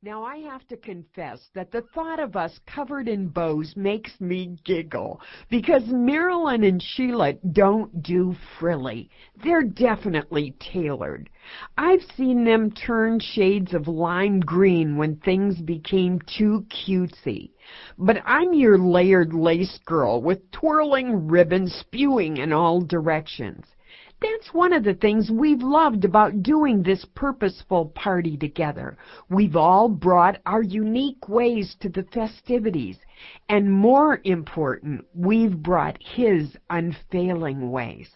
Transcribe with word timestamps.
Now 0.00 0.22
I 0.22 0.36
have 0.36 0.64
to 0.68 0.76
confess 0.76 1.50
that 1.54 1.72
the 1.72 1.82
thought 1.82 2.20
of 2.20 2.36
us 2.36 2.60
covered 2.72 3.08
in 3.08 3.26
bows 3.26 3.74
makes 3.74 4.20
me 4.20 4.56
giggle 4.64 5.20
because 5.50 5.88
Marilyn 5.88 6.62
and 6.62 6.80
Sheila 6.80 7.32
don't 7.32 8.00
do 8.00 8.36
frilly. 8.60 9.10
They're 9.42 9.64
definitely 9.64 10.54
tailored. 10.60 11.30
I've 11.76 12.04
seen 12.16 12.44
them 12.44 12.70
turn 12.70 13.18
shades 13.18 13.74
of 13.74 13.88
lime 13.88 14.38
green 14.38 14.96
when 14.98 15.16
things 15.16 15.60
became 15.60 16.20
too 16.20 16.64
cutesy. 16.70 17.50
But 17.98 18.22
I'm 18.24 18.54
your 18.54 18.78
layered 18.78 19.34
lace 19.34 19.80
girl 19.84 20.22
with 20.22 20.48
twirling 20.52 21.26
ribbons 21.26 21.74
spewing 21.74 22.36
in 22.36 22.52
all 22.52 22.80
directions. 22.82 23.66
That's 24.20 24.52
one 24.52 24.72
of 24.72 24.82
the 24.82 24.94
things 24.94 25.30
we've 25.30 25.62
loved 25.62 26.04
about 26.04 26.42
doing 26.42 26.82
this 26.82 27.04
purposeful 27.14 27.86
party 27.94 28.36
together. 28.36 28.96
We've 29.30 29.54
all 29.54 29.88
brought 29.88 30.40
our 30.44 30.62
unique 30.62 31.28
ways 31.28 31.76
to 31.80 31.88
the 31.88 32.02
festivities, 32.02 32.98
and 33.48 33.72
more 33.72 34.20
important, 34.24 35.04
we've 35.14 35.56
brought 35.62 36.02
his 36.02 36.56
unfailing 36.68 37.70
ways. 37.70 38.10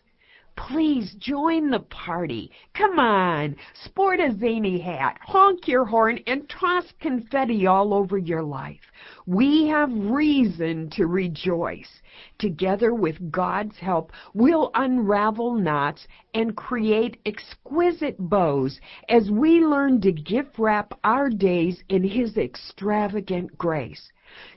Please 0.56 1.14
join 1.14 1.70
the 1.70 1.80
party. 1.80 2.50
Come 2.74 2.98
on, 2.98 3.56
sport 3.84 4.20
a 4.20 4.36
zany 4.36 4.80
hat, 4.80 5.18
honk 5.22 5.66
your 5.66 5.84
horn, 5.84 6.18
and 6.26 6.48
toss 6.48 6.84
confetti 7.00 7.66
all 7.66 7.94
over 7.94 8.18
your 8.18 8.42
life. 8.42 8.90
We 9.26 9.68
have 9.68 9.90
reason 9.92 10.90
to 10.90 11.06
rejoice. 11.06 12.01
Together 12.38 12.94
with 12.94 13.30
God's 13.30 13.76
help, 13.78 14.12
we'll 14.34 14.70
unravel 14.74 15.54
knots 15.54 16.06
and 16.34 16.56
create 16.56 17.18
exquisite 17.26 18.16
bows 18.18 18.80
as 19.08 19.30
we 19.30 19.60
learn 19.60 20.00
to 20.00 20.12
gift 20.12 20.58
wrap 20.58 20.98
our 21.04 21.28
days 21.28 21.82
in 21.88 22.02
His 22.04 22.36
extravagant 22.36 23.56
grace. 23.58 24.10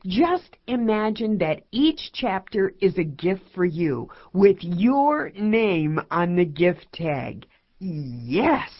Just 0.05 0.57
imagine 0.67 1.37
that 1.39 1.63
each 1.71 2.11
chapter 2.13 2.73
is 2.81 2.97
a 2.97 3.03
gift 3.03 3.43
for 3.53 3.65
you 3.65 4.09
with 4.33 4.57
your 4.61 5.31
name 5.31 5.99
on 6.11 6.35
the 6.35 6.45
gift 6.45 6.87
tag. 6.93 7.45
Yes! 7.79 8.71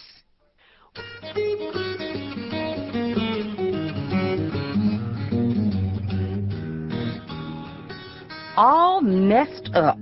All 8.58 9.02
messed 9.02 9.70
up. 9.74 10.00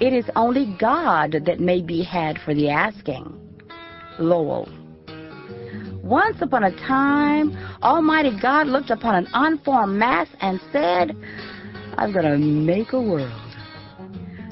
It 0.00 0.12
is 0.12 0.24
only 0.34 0.74
God 0.80 1.36
that 1.46 1.60
may 1.60 1.80
be 1.80 2.02
had 2.02 2.38
for 2.44 2.54
the 2.54 2.70
asking. 2.70 3.36
Lowell. 4.18 4.68
Once 6.02 6.38
upon 6.40 6.64
a 6.64 6.76
time, 6.88 7.56
Almighty 7.82 8.36
God 8.40 8.66
looked 8.66 8.90
upon 8.90 9.14
an 9.14 9.28
unformed 9.32 9.96
mass 9.96 10.26
and 10.40 10.60
said, 10.72 11.16
I'm 11.96 12.12
going 12.12 12.24
to 12.24 12.36
make 12.36 12.92
a 12.92 13.00
world. 13.00 13.30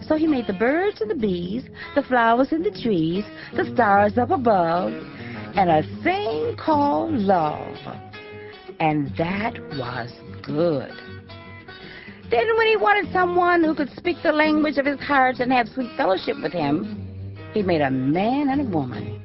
So 0.07 0.17
he 0.17 0.27
made 0.27 0.47
the 0.47 0.53
birds 0.53 1.01
and 1.01 1.11
the 1.11 1.17
bees, 1.17 1.65
the 1.97 2.03
flowers 2.03 2.53
and 2.53 2.65
the 2.65 2.71
trees, 2.71 3.25
the 3.57 3.65
stars 3.75 4.17
up 4.19 4.31
above, 4.31 4.93
and 5.57 5.69
a 5.69 5.83
thing 6.05 6.57
called 6.57 7.13
love. 7.13 7.77
And 8.79 9.15
that 9.17 9.59
was 9.73 10.13
good. 10.43 10.93
Then 12.31 12.57
when 12.59 12.67
he 12.67 12.77
wanted 12.77 13.11
someone 13.13 13.65
who 13.65 13.75
could 13.75 13.91
speak 13.97 14.19
the 14.23 14.33
language 14.33 14.77
of 14.77 14.85
his 14.85 15.01
heart 15.01 15.41
and 15.41 15.51
have 15.51 15.69
sweet 15.69 15.91
fellowship 15.97 16.37
with 16.43 16.53
him, 16.53 17.07
he 17.55 17.63
made 17.63 17.81
a 17.81 17.91
man 17.91 18.51
and 18.51 18.61
a 18.61 18.65
woman. 18.65 19.25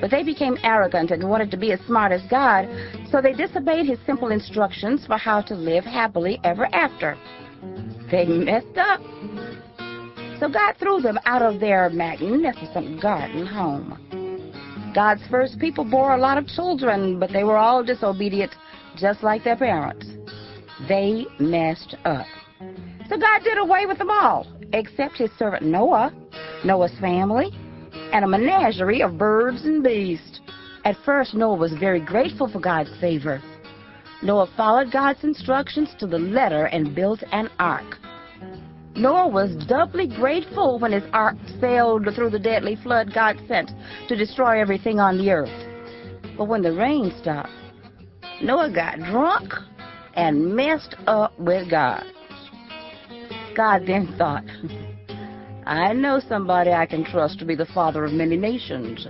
But 0.00 0.10
they 0.10 0.24
became 0.24 0.56
arrogant 0.64 1.12
and 1.12 1.28
wanted 1.28 1.50
to 1.52 1.56
be 1.56 1.70
as 1.72 1.80
smart 1.86 2.10
as 2.10 2.22
God, 2.28 2.68
so 3.12 3.20
they 3.20 3.32
disobeyed 3.32 3.86
his 3.86 3.98
simple 4.06 4.30
instructions 4.30 5.06
for 5.06 5.18
how 5.18 5.40
to 5.42 5.54
live 5.54 5.84
happily 5.84 6.40
ever 6.42 6.66
after. 6.74 7.16
They 8.10 8.24
messed 8.26 8.76
up. 8.76 9.00
So 10.40 10.48
God 10.48 10.74
threw 10.80 11.00
them 11.00 11.18
out 11.26 11.42
of 11.42 11.60
their 11.60 11.90
magnificent 11.90 13.00
garden 13.00 13.46
home. 13.46 14.92
God's 14.94 15.22
first 15.30 15.60
people 15.60 15.84
bore 15.84 16.14
a 16.14 16.18
lot 16.18 16.38
of 16.38 16.46
children, 16.48 17.20
but 17.20 17.30
they 17.30 17.44
were 17.44 17.58
all 17.58 17.84
disobedient, 17.84 18.52
just 18.96 19.22
like 19.22 19.44
their 19.44 19.56
parents. 19.56 20.06
They 20.88 21.26
messed 21.38 21.96
up. 22.04 22.26
So 23.08 23.16
God 23.16 23.42
did 23.42 23.58
away 23.58 23.86
with 23.86 23.98
them 23.98 24.10
all, 24.10 24.46
except 24.72 25.16
his 25.16 25.30
servant 25.38 25.64
Noah, 25.64 26.12
Noah's 26.64 26.96
family, 27.00 27.50
and 28.12 28.24
a 28.24 28.28
menagerie 28.28 29.02
of 29.02 29.18
birds 29.18 29.64
and 29.64 29.82
beasts. 29.82 30.40
At 30.84 30.96
first, 31.04 31.34
Noah 31.34 31.56
was 31.56 31.72
very 31.74 32.00
grateful 32.00 32.48
for 32.48 32.60
God's 32.60 32.90
favor. 33.00 33.42
Noah 34.22 34.48
followed 34.56 34.92
God's 34.92 35.24
instructions 35.24 35.90
to 35.98 36.06
the 36.06 36.18
letter 36.18 36.66
and 36.66 36.94
built 36.94 37.22
an 37.32 37.48
ark. 37.58 37.98
Noah 38.96 39.28
was 39.28 39.54
doubly 39.66 40.06
grateful 40.06 40.78
when 40.78 40.92
his 40.92 41.04
ark 41.12 41.36
sailed 41.60 42.06
through 42.14 42.30
the 42.30 42.38
deadly 42.38 42.76
flood 42.76 43.14
God 43.14 43.40
sent 43.48 43.70
to 44.08 44.16
destroy 44.16 44.60
everything 44.60 45.00
on 45.00 45.16
the 45.16 45.30
earth. 45.30 45.66
But 46.36 46.48
when 46.48 46.62
the 46.62 46.72
rain 46.72 47.12
stopped, 47.20 47.50
Noah 48.42 48.70
got 48.70 48.98
drunk 48.98 49.52
and 50.14 50.54
messed 50.54 50.94
up 51.06 51.38
with 51.38 51.70
God. 51.70 52.04
God 53.54 53.82
then 53.86 54.14
thought, 54.16 54.44
I 55.66 55.92
know 55.92 56.20
somebody 56.28 56.72
I 56.72 56.86
can 56.86 57.04
trust 57.04 57.38
to 57.40 57.44
be 57.44 57.54
the 57.54 57.66
father 57.66 58.04
of 58.04 58.12
many 58.12 58.36
nations. 58.36 59.06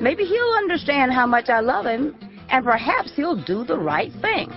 Maybe 0.00 0.24
he'll 0.24 0.54
understand 0.56 1.12
how 1.12 1.26
much 1.26 1.48
I 1.48 1.60
love 1.60 1.86
him, 1.86 2.14
and 2.50 2.64
perhaps 2.64 3.12
he'll 3.14 3.42
do 3.42 3.64
the 3.64 3.78
right 3.78 4.12
thing. 4.20 4.52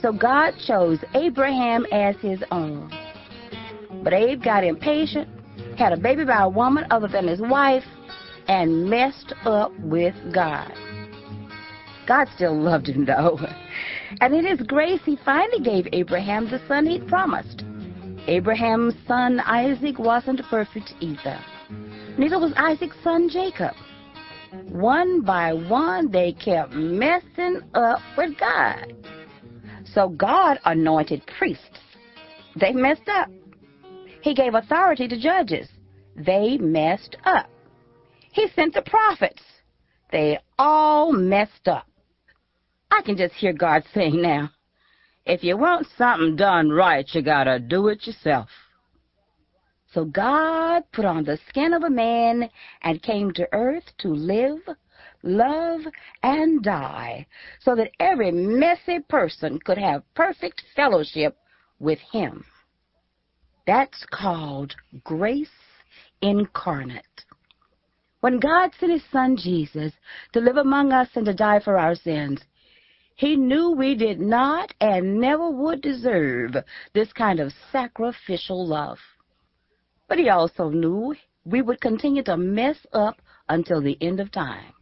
So 0.00 0.12
God 0.12 0.54
chose 0.66 0.98
Abraham 1.14 1.86
as 1.92 2.16
his 2.16 2.42
own. 2.50 2.90
But 4.02 4.12
Abe 4.12 4.42
got 4.42 4.64
impatient, 4.64 5.28
had 5.76 5.92
a 5.92 5.96
baby 5.96 6.24
by 6.24 6.42
a 6.42 6.48
woman 6.48 6.86
other 6.90 7.08
than 7.08 7.26
his 7.26 7.40
wife, 7.40 7.84
and 8.46 8.88
messed 8.88 9.34
up 9.44 9.72
with 9.80 10.14
God. 10.32 10.72
God 12.06 12.28
still 12.34 12.58
loved 12.58 12.88
him, 12.88 13.04
though. 13.04 13.38
And 14.20 14.34
in 14.34 14.46
his 14.46 14.60
grace, 14.66 15.00
he 15.04 15.18
finally 15.24 15.62
gave 15.62 15.88
Abraham 15.92 16.50
the 16.50 16.60
son 16.66 16.86
he'd 16.86 17.06
promised. 17.08 17.64
Abraham's 18.26 18.94
son 19.06 19.40
Isaac 19.40 19.98
wasn't 19.98 20.42
perfect 20.50 20.94
either. 21.00 21.38
Neither 22.18 22.38
was 22.38 22.52
Isaac's 22.56 22.96
son 23.02 23.28
Jacob. 23.28 23.74
One 24.70 25.22
by 25.22 25.52
one, 25.52 26.10
they 26.10 26.32
kept 26.32 26.72
messing 26.72 27.60
up 27.74 28.00
with 28.16 28.38
God. 28.38 28.94
So 29.94 30.08
God 30.08 30.58
anointed 30.64 31.22
priests. 31.38 31.80
They 32.56 32.72
messed 32.72 33.08
up. 33.08 33.28
He 34.22 34.34
gave 34.34 34.54
authority 34.54 35.08
to 35.08 35.18
judges. 35.18 35.68
They 36.16 36.58
messed 36.58 37.16
up. 37.24 37.48
He 38.32 38.48
sent 38.54 38.74
the 38.74 38.82
prophets. 38.82 39.42
They 40.10 40.38
all 40.58 41.12
messed 41.12 41.68
up. 41.68 41.87
I 42.98 43.02
can 43.02 43.16
just 43.16 43.34
hear 43.34 43.52
God 43.52 43.84
saying 43.94 44.20
now, 44.20 44.50
if 45.24 45.44
you 45.44 45.56
want 45.56 45.86
something 45.96 46.34
done 46.34 46.68
right, 46.68 47.08
you 47.12 47.22
gotta 47.22 47.60
do 47.60 47.86
it 47.86 48.04
yourself. 48.04 48.48
So 49.92 50.04
God 50.04 50.82
put 50.92 51.04
on 51.04 51.22
the 51.22 51.38
skin 51.48 51.74
of 51.74 51.84
a 51.84 51.90
man 51.90 52.50
and 52.82 53.00
came 53.00 53.32
to 53.34 53.48
earth 53.52 53.84
to 53.98 54.08
live, 54.08 54.58
love, 55.22 55.82
and 56.24 56.60
die 56.60 57.28
so 57.60 57.76
that 57.76 57.92
every 58.00 58.32
messy 58.32 58.98
person 59.08 59.60
could 59.60 59.78
have 59.78 60.02
perfect 60.14 60.64
fellowship 60.74 61.36
with 61.78 62.00
him. 62.00 62.44
That's 63.64 64.04
called 64.10 64.74
grace 65.04 65.48
incarnate. 66.20 67.04
When 68.22 68.40
God 68.40 68.72
sent 68.80 68.90
his 68.90 69.04
son 69.12 69.36
Jesus 69.36 69.92
to 70.32 70.40
live 70.40 70.56
among 70.56 70.90
us 70.90 71.10
and 71.14 71.26
to 71.26 71.32
die 71.32 71.60
for 71.60 71.78
our 71.78 71.94
sins, 71.94 72.40
he 73.18 73.34
knew 73.34 73.72
we 73.72 73.96
did 73.96 74.20
not 74.20 74.72
and 74.80 75.20
never 75.20 75.50
would 75.50 75.82
deserve 75.82 76.54
this 76.94 77.12
kind 77.12 77.40
of 77.40 77.52
sacrificial 77.72 78.64
love. 78.64 78.98
But 80.06 80.18
he 80.18 80.28
also 80.28 80.70
knew 80.70 81.16
we 81.44 81.60
would 81.60 81.80
continue 81.80 82.22
to 82.22 82.36
mess 82.36 82.76
up 82.92 83.20
until 83.48 83.80
the 83.82 83.98
end 84.00 84.20
of 84.20 84.30
time. 84.30 84.72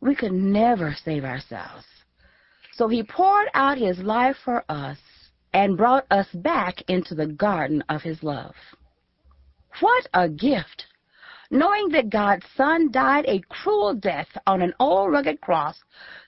We 0.00 0.14
could 0.14 0.32
never 0.32 0.96
save 1.04 1.24
ourselves. 1.24 1.84
So 2.72 2.88
he 2.88 3.02
poured 3.02 3.48
out 3.52 3.76
his 3.76 3.98
life 3.98 4.36
for 4.42 4.64
us 4.70 4.98
and 5.52 5.76
brought 5.76 6.06
us 6.10 6.28
back 6.32 6.80
into 6.88 7.14
the 7.14 7.26
garden 7.26 7.84
of 7.90 8.00
his 8.00 8.22
love. 8.22 8.54
What 9.80 10.06
a 10.14 10.30
gift! 10.30 10.86
Knowing 11.50 11.88
that 11.90 12.10
God's 12.10 12.44
Son 12.56 12.90
died 12.90 13.24
a 13.26 13.40
cruel 13.48 13.94
death 13.94 14.28
on 14.46 14.62
an 14.62 14.74
old 14.78 15.12
rugged 15.12 15.40
cross 15.40 15.76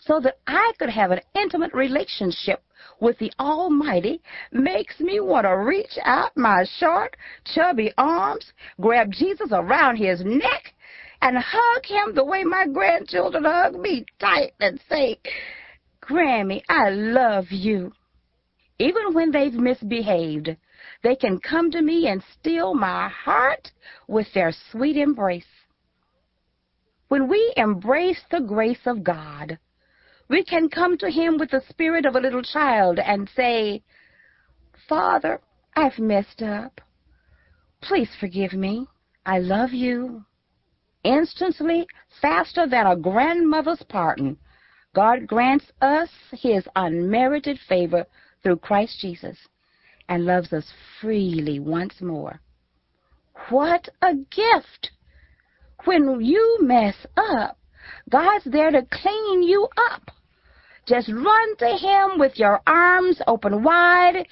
so 0.00 0.20
that 0.20 0.38
I 0.46 0.72
could 0.78 0.90
have 0.90 1.10
an 1.10 1.20
intimate 1.34 1.74
relationship 1.74 2.62
with 3.00 3.18
the 3.18 3.32
Almighty 3.38 4.20
makes 4.52 4.98
me 5.00 5.20
want 5.20 5.44
to 5.44 5.56
reach 5.56 5.98
out 6.04 6.36
my 6.36 6.64
short, 6.78 7.16
chubby 7.54 7.92
arms, 7.98 8.52
grab 8.80 9.10
Jesus 9.10 9.48
around 9.52 9.96
his 9.96 10.22
neck, 10.24 10.74
and 11.22 11.36
hug 11.38 11.84
him 11.84 12.14
the 12.14 12.24
way 12.24 12.44
my 12.44 12.66
grandchildren 12.66 13.44
hug 13.44 13.78
me 13.78 14.04
tight 14.18 14.52
and 14.60 14.80
say, 14.88 15.18
Grammy, 16.02 16.62
I 16.68 16.90
love 16.90 17.46
you. 17.50 17.92
Even 18.78 19.12
when 19.12 19.30
they've 19.30 19.52
misbehaved, 19.52 20.56
they 21.02 21.16
can 21.16 21.38
come 21.38 21.70
to 21.70 21.80
me 21.80 22.08
and 22.08 22.22
steal 22.38 22.74
my 22.74 23.08
heart 23.08 23.70
with 24.06 24.26
their 24.34 24.52
sweet 24.70 24.96
embrace. 24.96 25.44
When 27.08 27.28
we 27.28 27.52
embrace 27.56 28.20
the 28.30 28.40
grace 28.40 28.86
of 28.86 29.02
God, 29.02 29.58
we 30.28 30.44
can 30.44 30.68
come 30.68 30.98
to 30.98 31.10
Him 31.10 31.38
with 31.38 31.50
the 31.50 31.62
spirit 31.68 32.06
of 32.06 32.14
a 32.14 32.20
little 32.20 32.42
child 32.42 32.98
and 32.98 33.28
say, 33.34 33.82
Father, 34.88 35.40
I've 35.74 35.98
messed 35.98 36.42
up. 36.42 36.80
Please 37.80 38.10
forgive 38.20 38.52
me. 38.52 38.86
I 39.24 39.38
love 39.38 39.70
you. 39.70 40.24
Instantly, 41.02 41.86
faster 42.20 42.66
than 42.66 42.86
a 42.86 42.96
grandmother's 42.96 43.82
pardon, 43.88 44.36
God 44.94 45.26
grants 45.26 45.66
us 45.80 46.10
His 46.30 46.68
unmerited 46.76 47.58
favor 47.68 48.06
through 48.42 48.56
Christ 48.58 48.98
Jesus 49.00 49.36
and 50.10 50.26
loves 50.26 50.52
us 50.52 50.64
freely 51.00 51.60
once 51.60 51.94
more. 52.02 52.40
What 53.48 53.88
a 54.02 54.14
gift! 54.14 54.90
When 55.84 56.20
you 56.20 56.58
mess 56.60 56.96
up, 57.16 57.56
God's 58.10 58.44
there 58.44 58.70
to 58.70 58.82
clean 58.90 59.42
you 59.42 59.66
up. 59.90 60.10
Just 60.86 61.08
run 61.08 61.56
to 61.56 61.68
Him 61.68 62.18
with 62.18 62.38
your 62.38 62.60
arms 62.66 63.22
open 63.26 63.62
wide. 63.62 64.26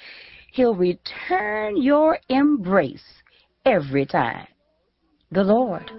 He'll 0.51 0.75
return 0.75 1.81
your 1.81 2.19
embrace 2.27 3.23
every 3.65 4.05
time. 4.05 4.47
The 5.31 5.43
Lord, 5.43 5.89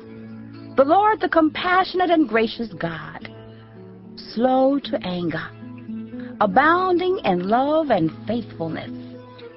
the 0.77 0.85
Lord, 0.85 1.21
the 1.21 1.29
compassionate 1.29 2.11
and 2.11 2.29
gracious 2.29 2.73
God, 2.75 3.29
slow 4.35 4.79
to 4.79 4.99
anger, 5.07 6.37
abounding 6.41 7.21
in 7.25 7.49
love 7.49 7.91
and 7.91 8.11
faithfulness, 8.27 9.10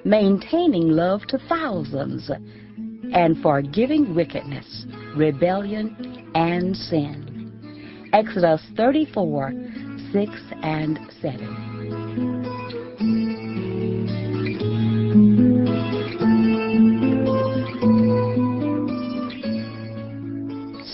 maintaining 0.04 0.88
love 0.90 1.22
to 1.28 1.38
thousands, 1.48 2.30
and 3.12 3.40
forgiving 3.42 4.14
wickedness, 4.14 4.86
rebellion, 5.16 6.30
and 6.34 6.76
sin. 6.76 8.10
Exodus 8.12 8.60
34, 8.76 9.52
6 10.12 10.30
and 10.62 10.98
7. 11.20 11.84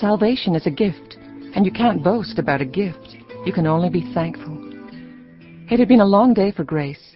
Salvation 0.00 0.54
is 0.54 0.66
a 0.66 0.70
gift, 0.70 1.18
and 1.54 1.66
you 1.66 1.72
can't 1.72 2.02
boast 2.02 2.38
about 2.38 2.62
a 2.62 2.64
gift. 2.64 3.16
You 3.44 3.52
can 3.52 3.66
only 3.66 3.90
be 3.90 4.10
thankful. 4.14 4.56
It 5.70 5.78
had 5.78 5.88
been 5.88 6.00
a 6.00 6.06
long 6.06 6.32
day 6.32 6.52
for 6.52 6.64
Grace. 6.64 7.09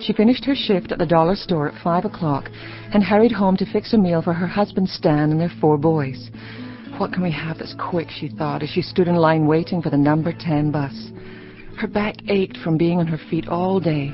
She 0.00 0.14
finished 0.14 0.46
her 0.46 0.54
shift 0.54 0.92
at 0.92 0.98
the 0.98 1.06
dollar 1.06 1.36
store 1.36 1.68
at 1.68 1.82
five 1.82 2.06
o'clock 2.06 2.48
and 2.94 3.04
hurried 3.04 3.32
home 3.32 3.56
to 3.58 3.70
fix 3.70 3.92
a 3.92 3.98
meal 3.98 4.22
for 4.22 4.32
her 4.32 4.46
husband 4.46 4.88
Stan 4.88 5.30
and 5.30 5.38
their 5.38 5.52
four 5.60 5.76
boys. 5.76 6.30
What 6.96 7.12
can 7.12 7.22
we 7.22 7.30
have 7.32 7.58
that's 7.58 7.74
quick, 7.78 8.08
she 8.10 8.28
thought, 8.28 8.62
as 8.62 8.70
she 8.70 8.80
stood 8.80 9.08
in 9.08 9.16
line 9.16 9.46
waiting 9.46 9.82
for 9.82 9.90
the 9.90 9.98
number 9.98 10.32
10 10.32 10.70
bus. 10.70 11.10
Her 11.76 11.86
back 11.86 12.16
ached 12.28 12.56
from 12.58 12.78
being 12.78 12.98
on 12.98 13.06
her 13.06 13.20
feet 13.28 13.48
all 13.48 13.78
day, 13.78 14.12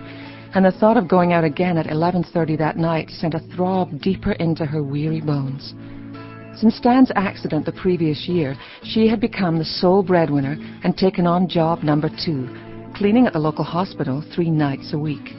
and 0.54 0.64
the 0.64 0.72
thought 0.72 0.96
of 0.96 1.08
going 1.08 1.32
out 1.32 1.44
again 1.44 1.78
at 1.78 1.86
11.30 1.86 2.58
that 2.58 2.76
night 2.76 3.10
sent 3.10 3.34
a 3.34 3.40
throb 3.54 4.00
deeper 4.00 4.32
into 4.32 4.64
her 4.64 4.82
weary 4.82 5.20
bones. 5.20 5.74
Since 6.58 6.76
Stan's 6.76 7.12
accident 7.14 7.64
the 7.64 7.72
previous 7.72 8.26
year, 8.26 8.56
she 8.82 9.06
had 9.08 9.20
become 9.20 9.58
the 9.58 9.64
sole 9.64 10.02
breadwinner 10.02 10.56
and 10.82 10.96
taken 10.96 11.26
on 11.26 11.48
job 11.48 11.82
number 11.82 12.08
two, 12.24 12.48
cleaning 12.96 13.26
at 13.26 13.34
the 13.34 13.38
local 13.38 13.64
hospital 13.64 14.24
three 14.34 14.50
nights 14.50 14.92
a 14.92 14.98
week. 14.98 15.35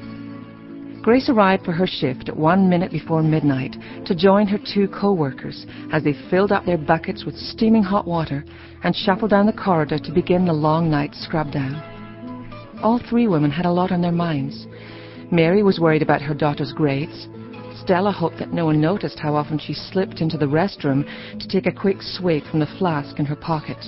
Grace 1.08 1.30
arrived 1.30 1.64
for 1.64 1.72
her 1.72 1.88
shift 1.88 2.28
at 2.28 2.36
one 2.36 2.68
minute 2.68 2.92
before 2.92 3.24
midnight 3.24 3.78
to 4.04 4.14
join 4.14 4.46
her 4.46 4.58
two 4.58 4.90
co-workers 4.90 5.66
as 5.94 6.04
they 6.04 6.14
filled 6.30 6.52
up 6.52 6.66
their 6.66 6.78
buckets 6.78 7.24
with 7.24 7.34
steaming 7.38 7.82
hot 7.82 8.06
water 8.06 8.44
and 8.84 8.94
shuffled 8.94 9.30
down 9.30 9.46
the 9.46 9.54
corridor 9.54 9.98
to 9.98 10.12
begin 10.12 10.44
the 10.44 10.52
long 10.52 10.92
night 10.92 11.16
scrub 11.16 11.50
down. 11.50 11.76
All 12.84 13.00
three 13.00 13.26
women 13.26 13.50
had 13.50 13.66
a 13.66 13.72
lot 13.72 13.94
on 13.94 14.02
their 14.02 14.12
minds. 14.12 14.68
Mary 15.32 15.64
was 15.64 15.80
worried 15.80 16.02
about 16.02 16.22
her 16.22 16.34
daughter's 16.34 16.74
grades. 16.74 17.30
Stella 17.80 18.12
hoped 18.12 18.40
that 18.40 18.52
no 18.52 18.66
one 18.66 18.82
noticed 18.82 19.18
how 19.18 19.34
often 19.34 19.58
she 19.58 19.74
slipped 19.74 20.20
into 20.20 20.38
the 20.38 20.46
restroom 20.46 21.06
to 21.40 21.48
take 21.48 21.68
a 21.68 21.80
quick 21.80 22.02
swig 22.02 22.44
from 22.52 22.60
the 22.60 22.76
flask 22.78 23.18
in 23.18 23.26
her 23.26 23.38
pocket. 23.38 23.82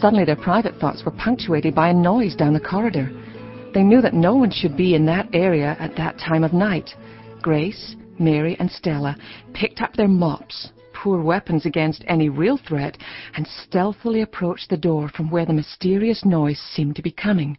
Suddenly 0.00 0.24
their 0.24 0.34
private 0.34 0.74
thoughts 0.80 1.04
were 1.04 1.12
punctuated 1.12 1.72
by 1.72 1.90
a 1.90 1.94
noise 1.94 2.34
down 2.34 2.52
the 2.52 2.58
corridor. 2.58 3.12
They 3.72 3.84
knew 3.84 4.00
that 4.00 4.14
no 4.14 4.34
one 4.34 4.50
should 4.50 4.76
be 4.76 4.96
in 4.96 5.06
that 5.06 5.28
area 5.32 5.76
at 5.78 5.94
that 5.94 6.18
time 6.18 6.42
of 6.42 6.52
night. 6.52 6.90
Grace, 7.40 7.94
Mary, 8.18 8.56
and 8.58 8.68
Stella 8.68 9.16
picked 9.54 9.80
up 9.80 9.94
their 9.94 10.08
mops, 10.08 10.72
poor 10.92 11.22
weapons 11.22 11.64
against 11.64 12.04
any 12.08 12.28
real 12.28 12.56
threat, 12.56 12.98
and 13.36 13.46
stealthily 13.46 14.22
approached 14.22 14.70
the 14.70 14.76
door 14.76 15.08
from 15.08 15.30
where 15.30 15.46
the 15.46 15.52
mysterious 15.52 16.24
noise 16.24 16.58
seemed 16.58 16.96
to 16.96 17.02
be 17.02 17.12
coming. 17.12 17.56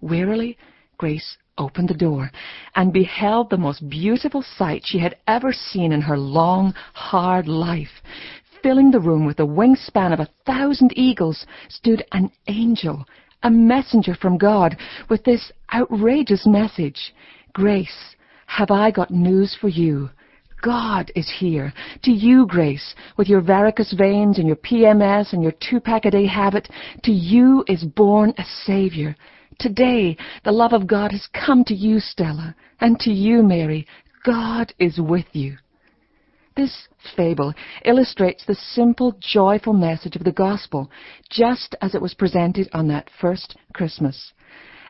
Wearily, 0.00 0.56
Grace 0.96 1.36
opened 1.58 1.88
the 1.88 1.94
door 1.94 2.30
and 2.76 2.92
beheld 2.92 3.50
the 3.50 3.58
most 3.58 3.88
beautiful 3.88 4.42
sight 4.42 4.82
she 4.86 5.00
had 5.00 5.16
ever 5.26 5.52
seen 5.52 5.90
in 5.90 6.02
her 6.02 6.16
long, 6.16 6.72
hard 6.94 7.48
life. 7.48 8.00
Filling 8.62 8.92
the 8.92 9.00
room 9.00 9.26
with 9.26 9.38
the 9.38 9.46
wingspan 9.46 10.12
of 10.12 10.20
a 10.20 10.28
thousand 10.46 10.92
eagles 10.94 11.46
stood 11.68 12.04
an 12.12 12.30
angel 12.46 13.04
a 13.42 13.50
messenger 13.50 14.14
from 14.14 14.38
God 14.38 14.76
with 15.08 15.24
this 15.24 15.52
outrageous 15.72 16.46
message. 16.46 17.14
Grace, 17.52 18.14
have 18.46 18.70
I 18.70 18.90
got 18.90 19.10
news 19.10 19.56
for 19.60 19.68
you? 19.68 20.10
God 20.62 21.10
is 21.16 21.30
here. 21.38 21.72
To 22.04 22.12
you, 22.12 22.46
Grace, 22.46 22.94
with 23.16 23.28
your 23.28 23.40
varicose 23.40 23.92
veins 23.92 24.38
and 24.38 24.46
your 24.46 24.56
PMS 24.56 25.32
and 25.32 25.42
your 25.42 25.52
two-pack-a-day 25.68 26.26
habit, 26.26 26.68
to 27.02 27.10
you 27.10 27.64
is 27.66 27.82
born 27.82 28.32
a 28.38 28.44
Savior. 28.64 29.16
Today, 29.58 30.16
the 30.44 30.52
love 30.52 30.72
of 30.72 30.86
God 30.86 31.10
has 31.12 31.28
come 31.32 31.64
to 31.64 31.74
you, 31.74 31.98
Stella, 31.98 32.54
and 32.80 32.98
to 33.00 33.10
you, 33.10 33.42
Mary. 33.42 33.86
God 34.24 34.72
is 34.78 35.00
with 35.00 35.26
you. 35.32 35.56
This 36.54 36.88
fable 37.16 37.54
illustrates 37.84 38.44
the 38.44 38.54
simple, 38.54 39.16
joyful 39.20 39.72
message 39.72 40.16
of 40.16 40.24
the 40.24 40.32
gospel, 40.32 40.90
just 41.30 41.74
as 41.80 41.94
it 41.94 42.02
was 42.02 42.12
presented 42.12 42.68
on 42.74 42.88
that 42.88 43.08
first 43.20 43.56
Christmas. 43.72 44.32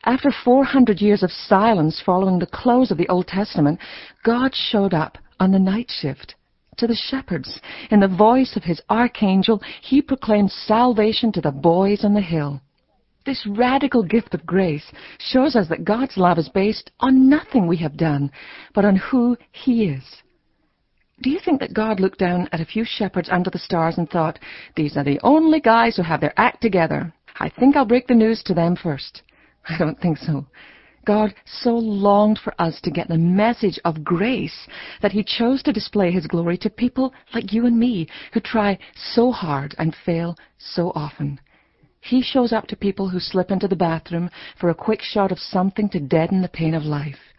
After 0.03 0.31
400 0.43 0.99
years 0.99 1.23
of 1.23 1.31
silence 1.31 2.01
following 2.05 2.39
the 2.39 2.45
close 2.45 2.91
of 2.91 2.97
the 2.97 3.07
Old 3.07 3.27
Testament, 3.27 3.79
God 4.23 4.53
showed 4.53 4.93
up 4.93 5.17
on 5.39 5.51
the 5.51 5.59
night 5.59 5.89
shift. 5.89 6.35
To 6.77 6.87
the 6.87 6.95
shepherds, 6.95 7.61
in 7.91 8.01
the 8.01 8.07
voice 8.09 8.57
of 8.57 8.63
his 8.63 8.81
archangel, 8.89 9.61
he 9.81 10.01
proclaimed 10.01 10.51
salvation 10.51 11.31
to 11.33 11.41
the 11.41 11.51
boys 11.51 12.03
on 12.03 12.13
the 12.13 12.21
hill. 12.21 12.61
This 13.25 13.45
radical 13.47 14.03
gift 14.03 14.33
of 14.33 14.45
grace 14.45 14.91
shows 15.17 15.55
us 15.55 15.69
that 15.69 15.85
God's 15.85 16.17
love 16.17 16.37
is 16.37 16.49
based 16.49 16.91
on 16.99 17.29
nothing 17.29 17.67
we 17.67 17.77
have 17.77 17.95
done, 17.95 18.31
but 18.73 18.83
on 18.83 18.97
who 18.97 19.37
he 19.51 19.85
is. 19.85 20.03
Do 21.23 21.29
you 21.29 21.39
think 21.39 21.61
that 21.61 21.73
God 21.73 22.01
looked 22.01 22.19
down 22.19 22.49
at 22.51 22.59
a 22.59 22.65
few 22.65 22.83
shepherds 22.83 23.29
under 23.31 23.49
the 23.49 23.57
stars 23.57 23.97
and 23.97 24.09
thought, 24.09 24.39
these 24.75 24.97
are 24.97 25.05
the 25.05 25.21
only 25.23 25.61
guys 25.61 25.95
who 25.95 26.01
have 26.01 26.19
their 26.19 26.33
act 26.35 26.61
together. 26.61 27.13
I 27.39 27.47
think 27.47 27.77
I'll 27.77 27.85
break 27.85 28.07
the 28.07 28.13
news 28.13 28.43
to 28.43 28.53
them 28.53 28.75
first. 28.75 29.21
I 29.69 29.77
don't 29.77 29.97
think 30.01 30.17
so. 30.17 30.45
God 31.05 31.33
so 31.45 31.77
longed 31.77 32.39
for 32.39 32.53
us 32.59 32.81
to 32.81 32.91
get 32.91 33.07
the 33.07 33.17
message 33.17 33.79
of 33.85 34.03
grace 34.03 34.67
that 35.01 35.13
he 35.13 35.23
chose 35.23 35.63
to 35.63 35.71
display 35.71 36.11
his 36.11 36.27
glory 36.27 36.57
to 36.57 36.69
people 36.69 37.13
like 37.33 37.53
you 37.53 37.67
and 37.67 37.79
me 37.79 38.09
who 38.33 38.41
try 38.41 38.77
so 38.93 39.31
hard 39.31 39.75
and 39.77 39.95
fail 40.05 40.35
so 40.57 40.91
often. 40.93 41.39
He 42.01 42.21
shows 42.21 42.51
up 42.51 42.67
to 42.67 42.75
people 42.75 43.07
who 43.07 43.21
slip 43.21 43.49
into 43.49 43.69
the 43.69 43.77
bathroom 43.77 44.29
for 44.59 44.69
a 44.69 44.75
quick 44.75 45.01
shot 45.01 45.31
of 45.31 45.39
something 45.39 45.87
to 45.91 46.01
deaden 46.01 46.41
the 46.41 46.49
pain 46.49 46.73
of 46.73 46.83
life. 46.83 47.31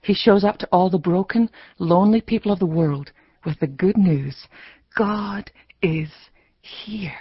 He 0.00 0.14
shows 0.14 0.44
up 0.44 0.58
to 0.58 0.68
all 0.70 0.90
the 0.90 0.98
broken, 0.98 1.50
lonely 1.80 2.20
people 2.20 2.52
of 2.52 2.60
the 2.60 2.66
world 2.66 3.10
with 3.44 3.58
the 3.60 3.66
good 3.66 3.96
news. 3.96 4.36
God 4.96 5.50
is 5.82 6.08
here. 6.60 7.14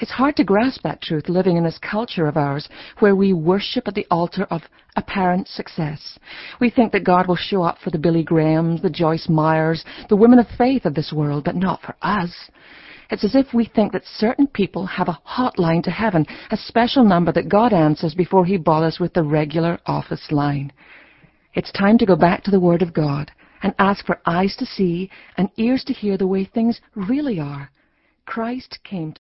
It's 0.00 0.10
hard 0.10 0.36
to 0.36 0.44
grasp 0.44 0.82
that 0.82 1.00
truth 1.02 1.28
living 1.28 1.56
in 1.56 1.62
this 1.64 1.78
culture 1.78 2.26
of 2.26 2.36
ours 2.36 2.68
where 2.98 3.14
we 3.14 3.32
worship 3.32 3.86
at 3.86 3.94
the 3.94 4.06
altar 4.10 4.44
of 4.50 4.62
apparent 4.96 5.46
success. 5.46 6.18
We 6.60 6.68
think 6.68 6.92
that 6.92 7.04
God 7.04 7.28
will 7.28 7.36
show 7.36 7.62
up 7.62 7.78
for 7.78 7.90
the 7.90 7.98
Billy 7.98 8.24
Grahams, 8.24 8.82
the 8.82 8.90
Joyce 8.90 9.28
Meyers, 9.28 9.84
the 10.08 10.16
women 10.16 10.40
of 10.40 10.46
faith 10.58 10.84
of 10.84 10.94
this 10.94 11.12
world, 11.12 11.44
but 11.44 11.54
not 11.54 11.80
for 11.82 11.94
us. 12.02 12.32
It's 13.10 13.24
as 13.24 13.36
if 13.36 13.54
we 13.54 13.66
think 13.66 13.92
that 13.92 14.04
certain 14.16 14.48
people 14.48 14.86
have 14.86 15.08
a 15.08 15.20
hotline 15.26 15.82
to 15.84 15.90
heaven, 15.90 16.26
a 16.50 16.56
special 16.56 17.04
number 17.04 17.30
that 17.32 17.48
God 17.48 17.72
answers 17.72 18.14
before 18.14 18.44
he 18.44 18.56
bothers 18.56 18.98
with 18.98 19.12
the 19.12 19.22
regular 19.22 19.78
office 19.86 20.32
line. 20.32 20.72
It's 21.54 21.70
time 21.70 21.98
to 21.98 22.06
go 22.06 22.16
back 22.16 22.42
to 22.44 22.50
the 22.50 22.58
Word 22.58 22.82
of 22.82 22.92
God 22.92 23.30
and 23.64 23.74
ask 23.78 24.04
for 24.04 24.20
eyes 24.26 24.54
to 24.56 24.66
see 24.66 25.10
and 25.38 25.48
ears 25.56 25.82
to 25.84 25.94
hear 25.94 26.18
the 26.18 26.26
way 26.26 26.44
things 26.44 26.82
really 26.94 27.40
are. 27.40 27.70
Christ 28.26 28.78
came 28.84 29.14